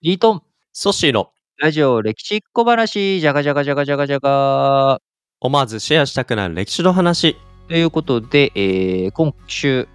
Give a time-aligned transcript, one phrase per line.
[0.00, 1.32] リートン、ソッシーの。
[1.60, 5.02] ラジオ歴史小話、じゃがじゃがじゃがじゃがじゃが。
[5.40, 7.36] 思わずシェアしたくなる歴史の話。
[7.66, 9.88] ということで、えー今週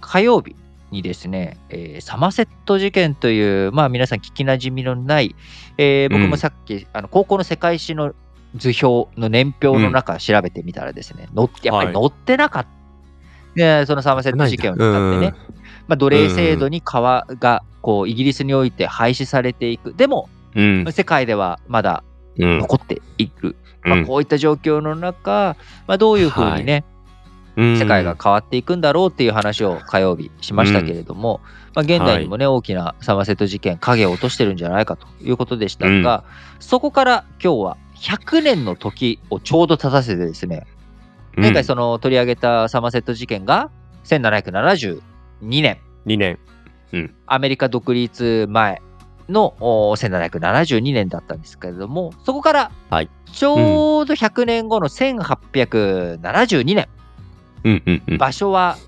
[0.00, 0.54] 火曜日
[0.92, 5.34] にですね、えーサマセット事件という、まあ皆さん聞きなじみのない、
[5.76, 6.30] えー僕うん。
[6.30, 8.14] もさっき、あの高校の世界史の
[8.54, 12.68] 図表の年表の中調べてみたらですね、載ってやっぱり載ってなかった。
[13.56, 15.34] でそのサマセット事件を使ってね、
[15.88, 19.94] まあ、奴隷制度に川がこうイギリスにおいて廃止されていく。
[19.94, 20.86] でも、うん。
[20.92, 22.04] 世界ではまだ
[22.38, 22.58] うん。
[22.58, 23.56] 残っている。
[23.84, 25.56] うんまあ、こういった状況の中、
[25.86, 26.98] まあ、どういうふうにね、うん
[27.76, 31.40] 世界が変わっていくんだろうっていう話を火曜日しましたけれども、
[31.74, 36.22] まあ、現代にもね、大きなサマセット事件影を落としてるんじゃないかということでしたが、
[36.60, 40.68] そこから今日は100年の時をちょうど立たせてですね、
[41.36, 43.70] 前回その取り上げたサマセット事件が
[45.42, 45.78] 1772年。
[46.06, 46.38] 2年。
[47.26, 48.80] アメリカ独立前
[49.28, 53.10] のお1772年だったんですけれどもそこからはい。
[53.30, 56.88] ちょうど100年後の1872年、
[57.64, 58.18] うんうんうん。
[58.18, 58.78] 場所は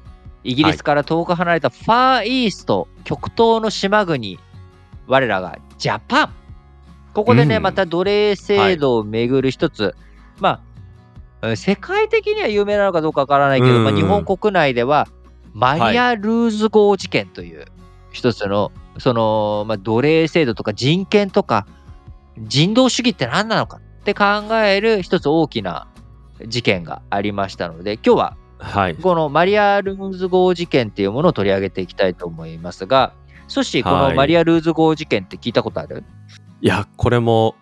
[0.42, 4.38] イギリスから遠く離れたファーイースト極東の島国
[5.06, 6.34] 我らがジャパン。
[7.12, 7.62] ここでね、うん。
[7.62, 9.94] また奴隷制度をめぐる一つ、
[10.38, 15.08] まあうん世界的には有名なのかどうかわからないけど、まあ、うん日本国内では
[15.52, 17.66] マリア・ルーズ号事件という
[18.12, 21.66] 一つのその、まあ、奴隷制度とか人権とか
[22.38, 24.24] 人道主義って何なのかって考
[24.64, 25.88] える一つ大きな
[26.46, 28.94] 事件がありましたので今日ははい。
[28.94, 33.14] このマリア・ルーズ号事件っていうものを取り上げていきたいと思いますが
[33.48, 36.04] そしてこはいのマリア・ルーズ号事件って聞いたことある、
[36.62, 37.56] いや、これも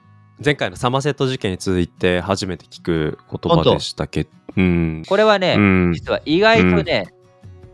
[0.45, 4.31] 前回のサマセット事件に続いて初めて聞く言葉でしたけど。
[4.57, 5.03] うん。
[5.09, 5.93] これはね、うん。
[5.95, 7.07] 実は意外とね、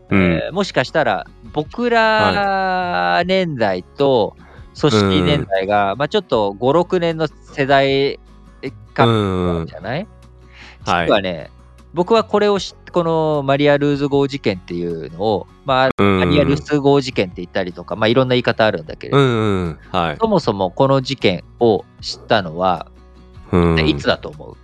[0.09, 0.21] うん。
[0.21, 4.35] えーもしかしたら僕ら年代と
[4.79, 8.19] 組織年代が、まあ、ちょっと56年の世代
[8.93, 9.67] 間うん。
[9.67, 10.07] じゃない、
[10.85, 11.05] はい。
[11.07, 11.49] 実はね
[11.93, 16.19] 僕はこれを知このマリア・ルーズ号事件っていうのを、まあ、うん。
[16.19, 19.79] マリア・ルーズ号事件って言ったりとか、まあ、いろんな言い方あるんだけれど、うんうん。
[19.91, 20.17] はい。
[20.17, 22.87] そもそもこの事件を知ったのは、
[23.51, 23.85] うん。
[23.85, 24.55] いつだと思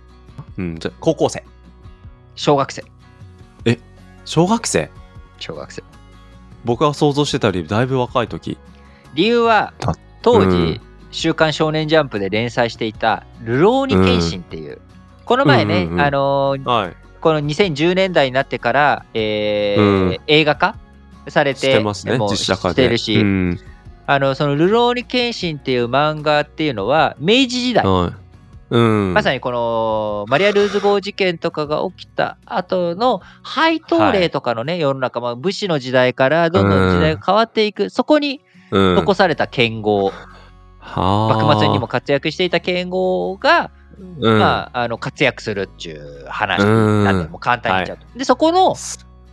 [0.56, 0.62] う？
[0.62, 0.78] うん。
[0.78, 1.44] じゃあ高校生。
[2.34, 2.82] 小学生。
[4.24, 4.90] 小学生？
[5.42, 5.82] 小学生
[6.64, 8.56] 僕が想像してたよりだいぶ若い時。
[9.14, 10.80] 理由はた当時、うん
[11.14, 14.80] 週刊少年ジャンプ」で連載していた「ルローニケンシン」っていう、
[15.26, 16.96] この前ね、うんうんうんあのーはい。
[17.20, 20.76] この2010年代になってから、えーうん映画化
[21.28, 22.74] されてしてますねもう実写化で。
[22.74, 23.60] してるし、うん。
[24.06, 28.21] あのその「ルローニケンシン」っていう漫画っていうのは明治時代、はい。
[28.72, 28.78] う
[29.10, 29.12] ん。
[29.12, 38.40] まさにこのマリア・ルーズ号事件とかが起きた後の配当例とかのね、世の中、まあ、武士の時代からどんどん時代が変わっていく、そこに
[38.70, 40.12] うん、残された剣豪、は
[40.80, 43.70] あ幕末にも活躍していた剣豪が、
[44.18, 48.18] うん、まあ、あの活躍するっていう話うんなんで、もう簡単に言っちゃうと。
[48.18, 48.74] で、そこの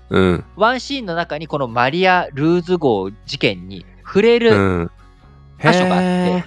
[0.10, 0.44] うん。
[0.58, 4.92] ワンシーンの中に、このマリア・ルーズ号事件に触れうるん。
[5.62, 6.46] 箇所があって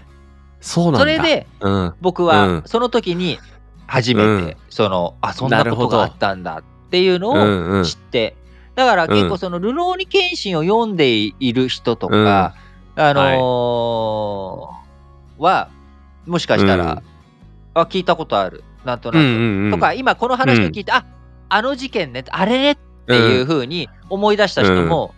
[0.63, 0.99] そうなんだ。
[1.01, 1.95] それ、でうん。
[2.01, 3.39] 僕うんはその時に
[3.87, 8.35] 初めうんて、その、あ、そんななるほどことがあったんだっていうのをうんうん知って、
[8.75, 12.55] だから結構その、ルローニケンシンを読んでいる人とか、
[12.97, 15.69] あのーは、
[16.27, 17.03] もしかしたら、
[17.75, 19.21] あ、聞いたことある、なんとなく。
[19.21, 19.71] うんうんうん。
[19.73, 21.05] とか、今この話を聞いて、あ、
[21.51, 22.53] あの事件ね、あれ？
[22.53, 25.15] ねっていうふうに思い出した人も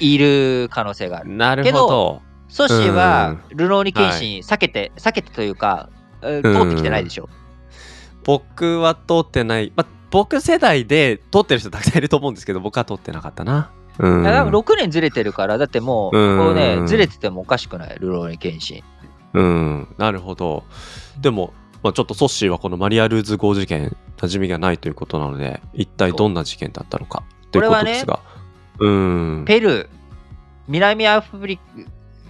[0.00, 1.30] い,、いる可能性がある。
[1.30, 1.38] うん。
[1.38, 2.22] なるほど。
[2.52, 5.88] ソシは、ルローニケンシン避けて、避けてというか、
[6.20, 7.28] えー通ってきてないでしょ。
[8.24, 9.72] 僕は通ってない。
[9.74, 13.70] まあ、僕世代で通ってる人たくさんいると思うんですけど、僕は通ってなかったな。
[13.98, 14.22] うん。
[14.22, 18.82] だから6年ずれてるから、だってもう、うんこうね、ずれててもおかしくない、ルローニケンシン。
[19.32, 19.94] うん。
[19.96, 20.64] なるほど。
[21.20, 28.20] でも、まあ、ちょっとソッシーはこのマリア・ルーズ号事件、馴染みがないということなので、一体どんな事件だったのかということですが。
[28.78, 29.44] うん。
[29.46, 29.88] ペルー、
[30.68, 31.58] 南アフリ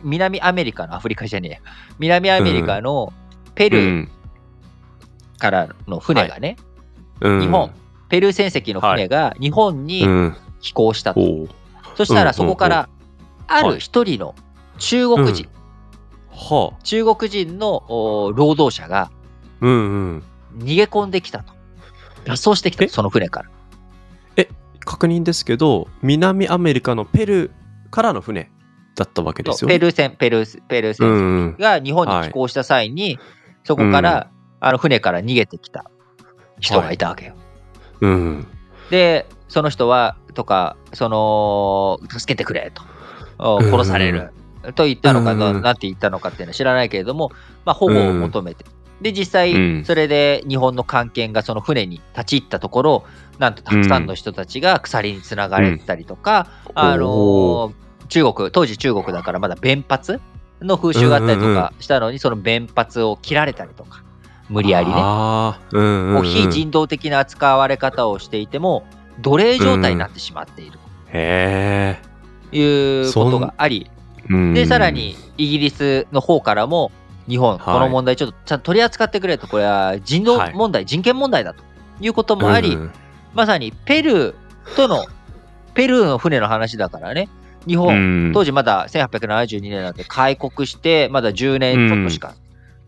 [0.03, 1.59] 南アメリカのアフリカじゃねえや。
[1.99, 3.13] 南アメリカの
[3.55, 4.09] ペルー
[5.39, 6.57] からの船がね、
[7.21, 7.73] うん、日本、
[8.09, 10.37] ペルー船籍の船が日本にうん。
[10.61, 11.21] 寄港したと。
[11.21, 11.49] おう。
[11.97, 12.89] そしたらそこから、
[13.49, 14.35] ある一人の
[14.79, 15.49] 中国人、
[16.31, 16.83] はあ。
[16.85, 19.11] 中国人のお労働者が。
[19.61, 20.23] 逃
[20.59, 21.53] げ込んできたと。
[22.25, 23.51] 脱走してきたその船から。
[24.85, 28.51] 確認ですけど、南アメリカのペルーからの船
[28.95, 29.75] だったわけですよね。
[29.75, 31.15] ペルー船、ペルー、ペル船んう
[31.53, 31.57] ん。
[31.59, 33.19] が日本に寄港した際に、
[33.65, 34.31] そこから、
[34.61, 35.91] あの船から逃げてきた
[36.61, 37.35] 人がいたわけよ。
[38.01, 38.47] うん。
[38.91, 42.83] で、その人は、とか、その、助けてくれと。
[43.61, 44.31] 殺される。
[44.75, 47.33] と言ったのか、うんうんなんて言ったのかっていうのは知らないけれども、
[47.65, 48.65] まあ、保護を求めて、
[49.01, 53.05] で実際、うんそれで日本の艦艦がその船に立ち入ったところ
[53.41, 57.75] なんとたくさんの人たちが鎖につながれたりとか、あのおー
[58.09, 60.21] 中国当時中国だからまだ弁髪
[60.61, 64.03] の風習があったりとかしたのに、その弁髪を切られたりとか
[64.49, 64.95] 無理やりね。
[64.95, 66.13] うんうん、う。
[66.13, 68.85] もうん非人道的な扱われ方をしていても
[69.21, 70.79] 奴隷状態になってしまっている。
[71.09, 72.01] へ
[72.51, 73.91] ということがあり、
[74.55, 76.93] でさら、にイギリスの方からも
[77.29, 77.61] 日本、はい。
[77.61, 79.47] この問題ちょっとちゃんと取り扱ってくれと。
[79.47, 81.65] これは人道問題、人権問題だと。
[82.01, 82.93] いうこともあり、うん。
[83.35, 84.35] まさにペルー
[84.77, 85.07] との
[85.75, 87.29] ペルーの船の話だからね
[87.67, 88.33] 日本、うん。
[88.33, 92.35] 当時まだ1872年なんで開国してまだ10年ちょっとしか、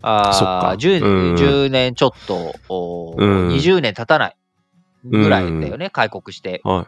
[0.01, 0.75] あそっか。
[0.77, 1.35] 10, うん。
[1.35, 3.49] 10年ちょっと、おうん。
[3.49, 4.35] 20年経たない
[5.03, 6.61] ぐらいだよね、開国して。
[6.63, 6.87] は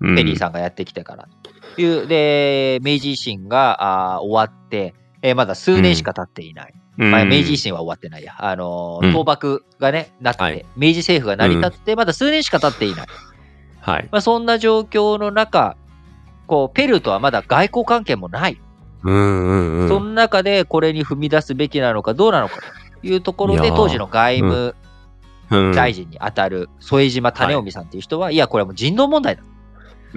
[0.00, 0.12] い。
[0.12, 0.16] ん。
[0.16, 2.06] ペリーさんがやってきてからという。
[2.06, 9.12] で明治維新があー終わって、えーまだ数年しか経っていない、まあ、明治維新は終わってないや、あのーうん。
[9.12, 10.64] 倒幕がねなって、はい。
[10.76, 13.06] 明治政府が成り立って、まだ数年しか経っていない、
[13.80, 14.08] はい。
[14.10, 15.76] まあ、そんな状況の中
[16.46, 18.60] こうペルーとはまだ外交関係もない、
[19.02, 19.88] うんうんうん。
[19.88, 22.56] その中でこれに踏み出すべきなのかどうなのか
[23.00, 24.74] というところで当時の外務
[25.50, 25.72] うん。
[25.72, 29.42] 大臣に当たる副島種臣さんっていう人は、い、やこれはもう人道問題だ。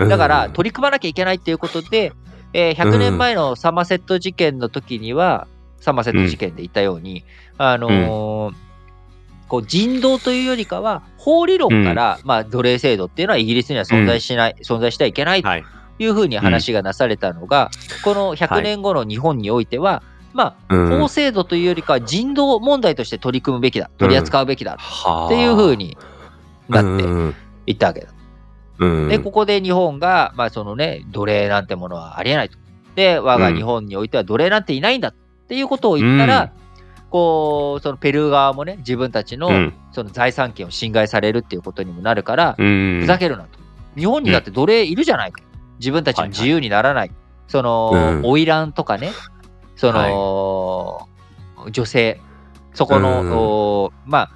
[0.07, 2.13] だから取り組まなきゃいけないっていうことで、
[2.53, 5.47] えー100年前のサマセット事件の時には、
[5.79, 7.25] サマセット事件で言ったように、
[7.57, 8.55] あのー
[9.49, 15.65] こう人道というよりかは法理論から、まあ、奴隷制度っていうのはイギリスには存在しない、存在してはいけないとはい。
[15.99, 17.69] いうふうに話がなされたのが、
[18.03, 20.01] この100年後の日本においては、
[20.33, 25.97] まあ、うん法制度というよりかは人道問題として取り組むべきだ、取り扱うべきだはあっていうふうに
[26.69, 27.35] なってうん
[27.65, 28.07] いったわけだ。
[28.79, 29.09] うん。
[29.09, 32.57] で、ここで日本が、まあ、そのね、奴隷なんてものはありえないと。
[32.95, 35.13] で、我が日本においては奴隷なんていないんだっ
[35.47, 36.51] ていうことを言ったら、
[37.09, 42.99] こう、そのペルー側もね、自分たちのうんその財産権を侵害されるっていうことにもなるから、うん。
[43.01, 43.59] ふざけるなと。
[43.95, 45.41] 日本にだって奴隷いるじゃないか。
[45.79, 47.11] 自分たちの自由にならない。
[47.47, 48.21] その、うん。
[48.21, 49.11] 花魁とかね、
[49.75, 51.07] その、
[51.71, 52.21] 女性、
[52.73, 54.31] そこの、まあ、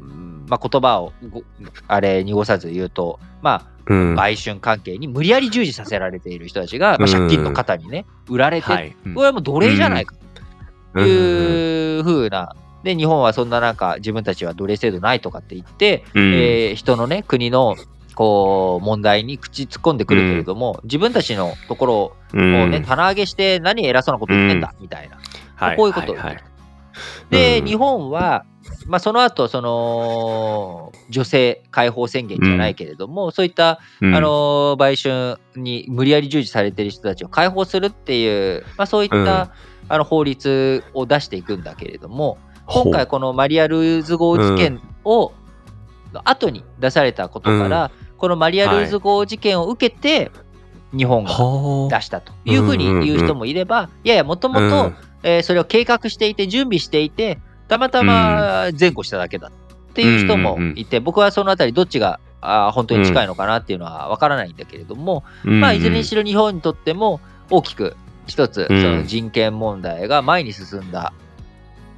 [0.00, 1.42] うんまあ、言葉をご
[1.86, 4.12] あれ濁さず言うと、まうん。
[4.12, 7.10] あ、売春関係に無理やり従事させられている人たちが、まあ、うん。
[7.10, 8.94] 借金の方にね、売られて、はい。
[9.14, 10.20] これはもう奴隷じゃないかと。
[10.94, 11.06] うん。
[11.06, 12.54] いうふうな、
[12.84, 16.34] で、日本はそんななんか自分たちは奴隷制度ないとかって言って、うん。
[16.34, 17.76] えー人のね、国の
[18.14, 22.70] こう問題に口突っ込んでくるけれども、自分たちのところをうん。
[22.70, 25.18] ね、棚上げして何偉そうなこと言ってんだ、みたいな。
[25.56, 26.44] はいこういうことを言はいって
[27.30, 27.66] で、うん。
[27.66, 28.44] 日本は、
[28.86, 34.14] まあ、その後その女性解放宣言じゃないけれども、そういった、うん。
[34.14, 39.26] あの売春に無理やり従事されている人たちを解放するっていう、まあ、そういった、うん。
[39.88, 45.32] あの法律を出していくんだけれども今回このマリア・ルーズ号事件を、
[46.24, 50.30] 後に出されたことから、このマリア・ルーズ号事件を受けて、
[50.96, 52.32] 日本がはあ出したと。
[52.44, 54.92] いうふうに言う人もいれば、いやいやもともと
[55.22, 65.60] えーそれを計画していて準備していてたまたま前後しただけだっていう人もいて、僕はそのあたりどっちがあー本当に近いのかなっていうのは分からないんだけれども、うん。
[65.60, 67.20] まあいずれにしろ日本にとっても
[67.50, 67.96] 大きく
[68.26, 68.82] 一つそうん。
[68.98, 71.12] の人権問題が前に進んだ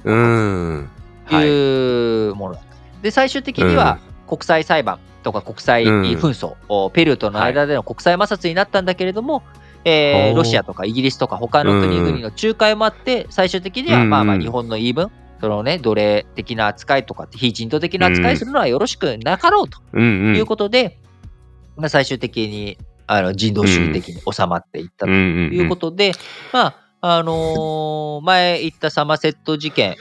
[0.03, 0.89] うん。
[1.27, 1.47] とはい。
[1.47, 2.73] いうものだった。
[3.01, 3.99] で最終的には
[4.33, 9.43] 国際裁判とか国際うん紛争、おペルーとの間での国際摩擦になったんだけれども、
[9.85, 10.37] えーほう。
[10.37, 20.01] ロシアとかイギリスとか他の国々の仲介もあって、最終的にはうんまあまあ日本の言い分、そのね、奴隷的な扱いとか非人道的な扱いするのはよろしくなかろうとうん。
[20.01, 20.35] うん。
[20.35, 20.99] いうことで、
[21.77, 26.13] まあ、最終的にあの人道主義的に収まっていったとということで、
[26.51, 29.95] まあ、あのー前言ったサマセット事件、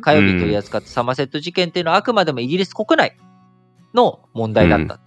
[0.00, 3.16] 火曜日取り扱ったサマセット事件っていうのはあくまでもイギリス国内
[3.94, 5.00] の問題だったと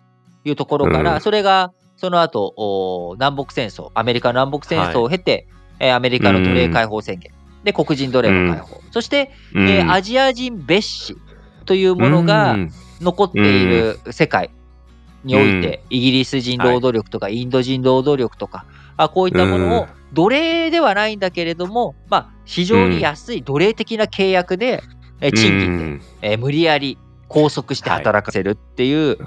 [0.46, 1.22] いうところから、うん。
[1.22, 5.48] それがその後お南北戦争、アメリカの南北戦争を経て、
[5.80, 7.32] えーアメリカの奴隷解放宣言、
[7.64, 11.16] で黒人奴隷の解放、そして、えーアジア人蔑視
[11.66, 12.56] というものが
[13.02, 14.50] 残っている世界
[15.24, 18.66] において、イギリス人労働力とかインド人労働力とか、
[18.96, 24.82] あこういったものを奴隷ではないんだけれども、まあ、非常に安い奴隷的な契約で、
[25.22, 26.98] えー賃金で、えー無理やり
[27.30, 29.18] 拘束して働かせるっていう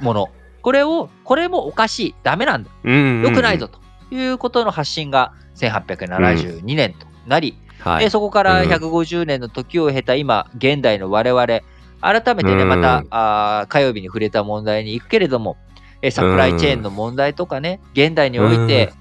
[0.00, 0.28] もの、
[0.62, 2.14] これをこれもおかしい。
[2.22, 2.70] ダメなんだ。
[2.84, 2.90] よ
[3.22, 3.80] 良くないぞと
[4.14, 8.04] いうことの発信が1872年となり、はい。
[8.04, 8.68] でそこからうん。
[8.68, 12.68] 150年の時を経た今現代の我々改めてねうん。
[12.68, 15.56] またあー火曜日に触れた問題に行くけれども
[16.02, 18.92] えサプライチェーンの問題とかね現代において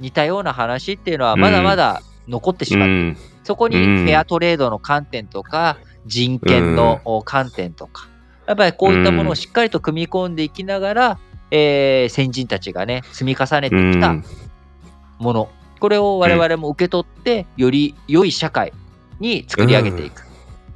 [0.00, 8.08] 似たような話っていうのはまだまだ残ってしまってそこにフェアトレードの観点とか、人権の観点とか、
[8.46, 11.18] やっぱりこういったものをしっかりと組み込んでいきながら、
[11.50, 14.14] えー先人たちがね、積み重ねてきた
[15.18, 15.48] もの、
[15.80, 18.72] これを我々も受け取って、より良い社会
[19.20, 20.22] に作り上げていく。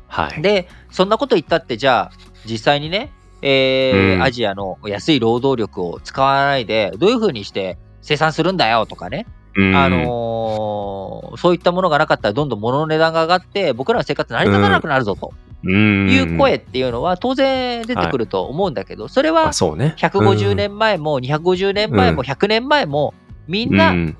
[0.06, 0.42] はい。
[0.42, 3.11] で、そんなこと言ったって、じゃあ、実際にね、
[3.42, 4.23] えーうん。
[4.23, 9.35] アジアの安い労働力を使わないで、どういうふうにして生産するんだよとかね、うん
[9.75, 15.32] あのーそういったものがなかったら、どんどん物の値段が上がって、僕らの生活成り立たなくなるぞと。
[15.64, 16.08] うん。
[16.10, 19.94] いう声っていうのは、当然出てくると思うんだけど、それはあそうね。
[19.98, 22.26] 150年前も250年前もうん。
[22.26, 23.14] 100年前も、
[23.48, 24.16] みんうなん。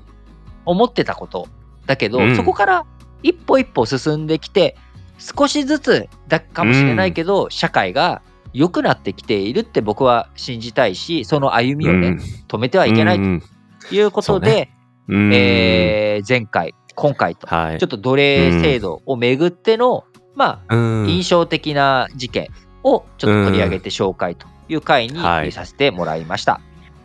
[0.65, 1.47] 思ってたこと
[1.85, 2.35] だけど、うん。
[2.35, 2.85] そこから
[3.23, 4.75] 一歩一歩進んできて
[5.17, 8.21] 少しずつだかもしれないけど、社会が
[8.53, 12.17] 良くなってきているって僕は信じたいしその歩みをね、
[12.47, 13.43] 止めてはいけないうん
[13.89, 14.76] ということで、うん
[15.09, 17.45] えー前回今回と。
[17.47, 17.79] はい。
[17.79, 21.09] ちょっと奴隷制度をめぐっての、まあうん。
[21.09, 22.47] 印象的な事件
[22.83, 25.51] をちょっと取り上げて紹介という回にはい。
[25.51, 26.59] させてもらいました。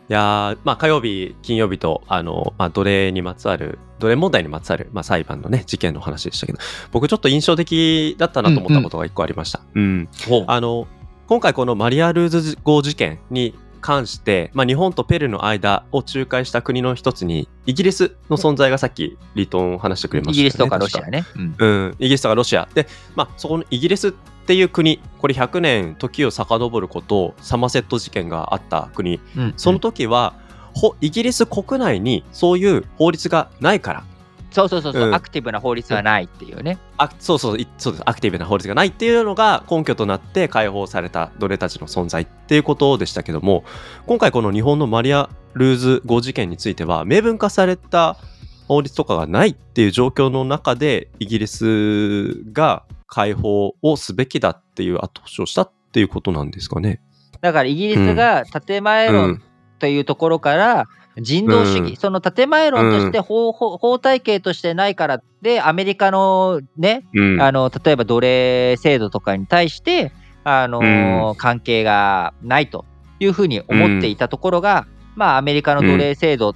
[0.09, 6.59] いやーまあ、火曜日、金曜日と、あの、まあ、奴隷にまつわる、奴隷問題にまつわる、まあ、裁判のね、事件の話でしたけど、
[6.91, 9.61] 僕ちょっと印象的だったなと思ったことが一個ありました。
[9.75, 10.09] うん、
[10.49, 10.87] あの、
[11.29, 20.41] 今回このマリア・ルーズ号事件に関して、まあ、日本とペルーの間を仲介した国の一つに、イギリスの存在がさっき、リートン話してくれましたよね。
[20.41, 21.25] イギリスとかロシ確アね。
[21.37, 22.69] うんうん、イギリスとかロシア。
[22.73, 24.13] で、まあ、そこのイギリスっ
[24.47, 30.35] ていう国、これ100年時を遡ること、サマセット事件があった国、うんその時は、
[30.75, 34.05] ほイギリス国内にそういう法律がないから、
[34.53, 36.79] そうそうそうそう、うんアクティブな法律はないっていうね。
[36.99, 43.65] あそうそういそうですアクティブな法律がないっていうのが根拠となって解放された奴隷たちの存在っていうことでしたけども
[44.07, 48.17] 今回この日本のマリア・ルーズ号事件については明文化された
[48.69, 57.01] 法律とかがないっていう状況の中でイギリスが解放をすべきだっていう後押しをしたっていうことなんですかね。
[57.41, 59.43] だからイギリスが建前論うん
[59.83, 60.87] というところから
[61.19, 61.97] 人道主義、うん。
[61.97, 67.41] その建前論として法,、法法体系としてないからでアメリカのね、うん。
[67.43, 70.13] あの例えば奴隷制度とかに対して
[70.45, 72.85] あの、関係がないと
[73.21, 76.55] いうふうに思っていたところが、まあアメリカの奴隷制度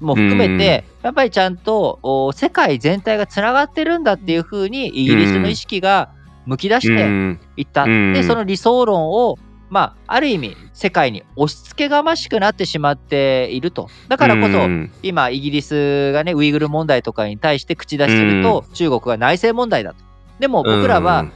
[0.00, 6.10] も含めて、やっぱりちゃんとお世界全体がつながってるんだっていうふうにイギリスの意識が
[6.46, 7.40] むき出してうん。
[7.56, 7.84] いった。
[7.84, 8.12] うん。
[8.12, 9.38] で、その理想論を、
[9.70, 13.88] まあ、ある意味、世界に押し付けがましくなってしまっていると。
[14.08, 14.90] だからこそ、うん。
[15.02, 19.96] 今、イギリスがね、ウイグル問題とかに対して口出しすると、中国が内政問題だと。
[20.40, 21.26] でも僕らは、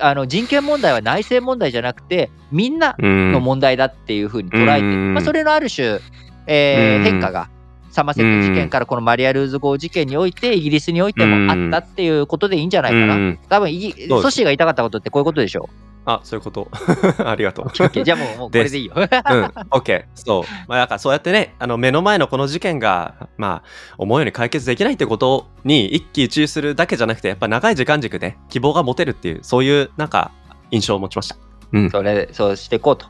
[0.00, 3.32] あの人権問題は内政問題じゃなくて、みんなうん。
[3.32, 5.14] の問題だっていうふうに捉えて、うん。
[5.14, 5.98] まあ、それのある種、
[6.46, 7.02] えーうん。
[7.04, 7.48] 変化が、
[7.90, 13.14] サマセット事件からこのマリア・ルーズ号事件において、イギリスにおいてもあったっていうことでいいんじゃないかな。
[13.16, 13.38] うん。
[13.48, 15.68] 多分イソッシーが言いたかったことってこういうことでしょ
[16.06, 16.68] あそういうこと
[17.24, 17.70] ありがとう。
[17.72, 18.94] じゃあもうもうこれでいいよ。
[18.96, 20.04] うん、OK。
[20.14, 20.42] そう。
[20.66, 30.32] まあ、だからそうやってね、あの、目の前のこの事件が、まあ、思うように解決できないってことに一喜一憂するだけじゃなくて、やっぱ長い時間軸で希望が持てるっていう、そういう、なんか、
[30.70, 31.36] 印象を持ちました。
[31.72, 31.90] うん。
[31.90, 33.06] それそうしていこうと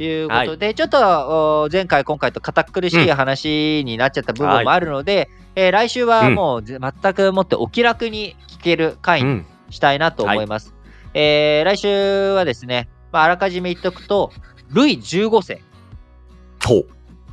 [0.00, 9.46] いうことで、ちょっとお前回今回と堅苦しい話になっちゃった部分もあるので、えー来週はもうぜ全くもってお気楽に聞ける回にうん。
[9.70, 10.74] したいなと思います。
[11.14, 14.30] えー来週はですね、まあ、あらかじめ言っとくと、
[14.70, 15.62] ルイ15世。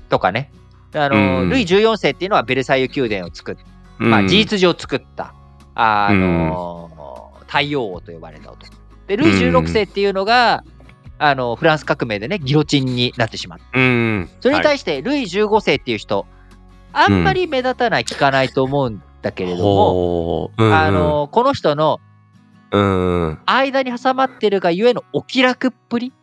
[0.10, 0.52] とかね、
[0.94, 3.56] あのうんルイ14世っていうのはベルサイユ宮殿を作っ
[3.98, 5.34] まあ、事実上作った、
[5.74, 8.74] あの太陽王と呼ばれた男。
[9.08, 10.64] で、ルイ16世っていうのが、
[11.18, 13.80] あのフランス革命でね、ギロチンになってしまった。
[13.80, 14.30] うん。
[14.42, 16.26] それにはい対して、ルイ15世っていう人、
[16.92, 22.02] あんまり目立たない、聞かないと思うんだけれども、あ、のこの人の
[22.72, 23.40] うん。
[23.46, 26.14] 間に挟まってるがゆえのお気楽っぷり。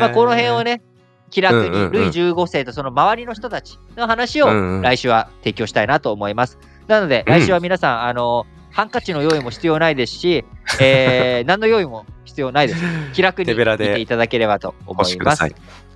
[0.00, 0.82] まあ、この辺をね、
[1.30, 6.58] 気楽うんうんうんにルイ15世とその周りの人たちの話をうんうん来週は提供したいなと思います。
[6.88, 10.44] なので、来週は皆さん、あの、ハンカチの用意も必要ないですし、
[10.80, 12.82] えー 何の用意も必要ないです。
[13.12, 15.44] 気楽に見ていただければと思います。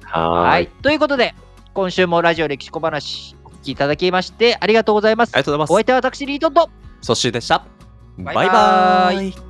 [0.05, 0.69] ははい。
[0.83, 1.35] ということで、
[1.75, 5.43] 今週もラジオ歴史小話お聞きいただきましてありがとうございますあり。
[5.43, 5.73] がとうございます。
[5.73, 6.71] お相手は私、リートンと。
[7.03, 7.65] ソッシーでした。
[8.19, 9.46] バイバーイイ